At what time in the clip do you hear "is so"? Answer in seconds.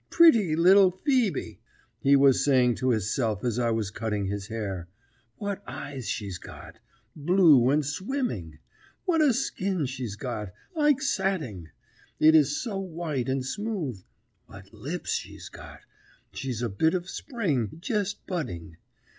12.33-12.79